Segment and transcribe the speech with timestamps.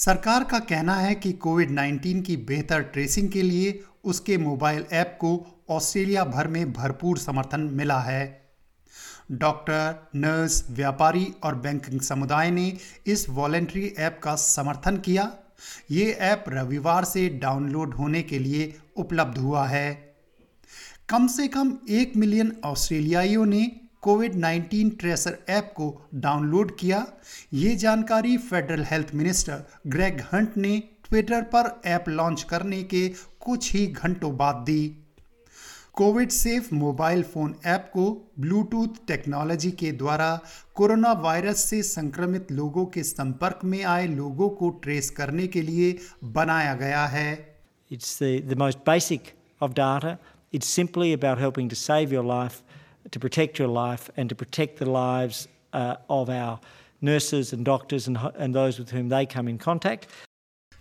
[0.00, 5.18] सरकार का कहना है कि कोविड 19 की बेहतर ट्रेसिंग के लिए उसके मोबाइल ऐप
[5.20, 8.50] को ऑस्ट्रेलिया भर में भरपूर समर्थन मिला है।
[9.32, 12.76] डॉक्टर, नर्स, व्यापारी और बैंकिंग समुदाय ने
[13.06, 15.36] इस वॉलेंट्री ऐप का समर्थन किया।
[15.90, 20.14] ये ऐप रविवार से डाउनलोड होने के लिए उपलब्ध हुआ है।
[21.08, 27.06] कम से कम एक मिलियन ऑस्ट्रेलियाइयों ने कोविड 19 ट्रेसर ऐप को डाउनलोड किया।
[27.52, 33.08] ये जानकारी federal health minister Greg Hunt ने ट्विटर पर ऐप लॉन्च करने के
[33.40, 34.96] कुछ ही घंटों बाद दी।
[35.92, 40.40] COVID safe mobile phone app को ब्लूटूथ टेक्नोलॉजी के द्वारा
[40.74, 45.98] कोरोना वायरस से संक्रमित लोगों के संपर्क में आए लोगों को ट्रेस करने के लिए
[46.24, 47.60] बनाया गया है।
[47.92, 49.20] The, the most basic
[49.62, 50.18] of data.
[50.54, 52.54] It's simply about helping to save your life,
[53.10, 56.60] to protect your life, and to protect the lives uh, of our
[57.02, 60.06] nurses and doctors and, and those with whom they come in contact.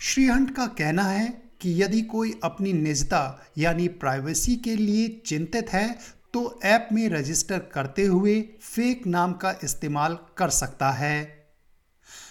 [0.00, 1.28] Shri Hunt का कहना है
[1.60, 3.22] कि यदि कोई अपनी निजता
[3.58, 5.88] यानी privacy के लिए चिंतित है
[6.32, 11.16] तो ऐप में रजिस्टर करते हुए फेक नाम का इस्तेमाल कर सकता है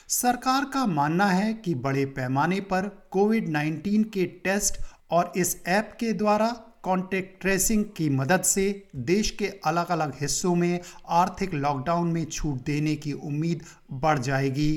[0.09, 4.77] सरकार का मानना है कि बड़े पैमाने पर कोविड 19 के टेस्ट
[5.11, 6.47] और इस ऐप के द्वारा
[6.83, 8.65] कॉन्टेक्ट ट्रेसिंग की मदद से
[9.05, 10.79] देश के अलग अलग हिस्सों में
[11.21, 13.63] आर्थिक लॉकडाउन में छूट देने की उम्मीद
[14.01, 14.71] बढ़ जाएगी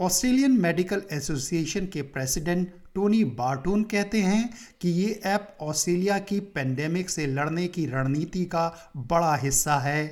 [0.00, 4.48] ऑस्ट्रेलियन मेडिकल एसोसिएशन के प्रेसिडेंट टोनी बार्टून कहते हैं
[4.80, 10.02] कि ये ऐप ऑस्ट्रेलिया की पेंडेमिक से लड़ने की रणनीति का बड़ा हिस्सा है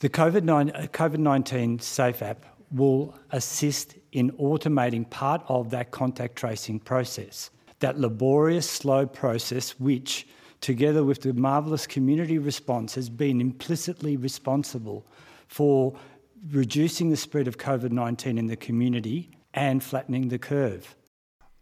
[0.00, 7.50] The COVID-19 Safe app will assist in automating part of that contact tracing process.
[7.82, 10.26] that laborious, slow process which,
[10.60, 15.06] together with the marvellous community response, has been implicitly responsible
[15.46, 15.94] for
[16.50, 20.96] reducing the spread of COVID 19 in the community and flattening the curve.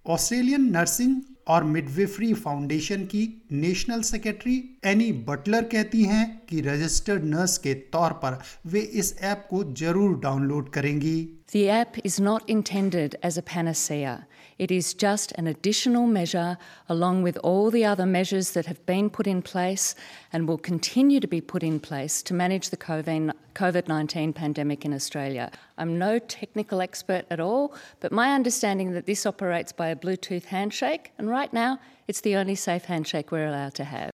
[0.07, 7.58] Australian nursing और मिडविफ्री foundation की national secretary Annie Butler कहती हैं कि registered nurse
[7.66, 11.18] के तौर पर वे इस app को जरूर डाउनलोड करेंगी
[11.54, 14.28] The app is not intended as a panacea.
[14.58, 16.58] It is just an additional measure,
[16.90, 19.96] along with all the other measures that have been put in place
[20.34, 24.94] and will continue to be put in place to manage the COVID 19 pandemic in
[24.94, 25.52] Australia.
[25.78, 30.46] I'm no technical expert at all, but my understanding that this operates by a Bluetooth
[30.46, 31.79] handshake, and right now,
[32.09, 34.11] it's the only safe handshake we're allowed to have.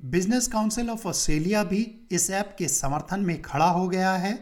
[0.00, 1.82] Business Council of Australia भी
[2.12, 4.32] इस app के समर्थन में खड़ा हो गया है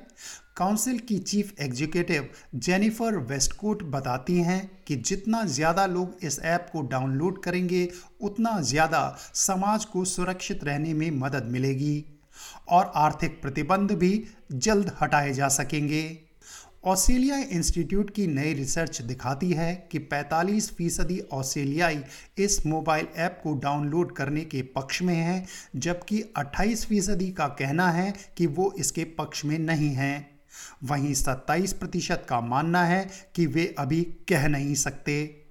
[0.56, 2.28] council की चीफ एग्जीक्यूटिव
[2.66, 7.88] जेनिफर वेस्टकोट बताती हैं कि जितना ज़्यादा लोग इस ऐप को डाउनलोड करेंगे,
[8.21, 9.04] उतना ज़्यादा
[9.34, 12.04] समाज को सुरक्षित रहने में मदद मिलेगी
[12.69, 14.12] और आर्थिक प्रतिबंध भी
[14.53, 16.03] जल्द हटाए जा सकेंगे
[16.84, 22.00] ऑस्ट्रेलिया इंस्टीट्यूट की नई रिसर्च दिखाती है कि 45 फ़ीसदी ऑस्ट्रेलियाई
[22.38, 27.91] इस मोबाइल ऐप को डाउनलोड करने के पक्ष में हैं, जबकि 28 फ़ीसदी का कहना
[27.91, 30.41] है कि वो इसके पक्ष में नहीं हैं।
[30.84, 35.41] वहीं 27 प्रतिशत का मानना है कि वे अभी कह नहीं सकते।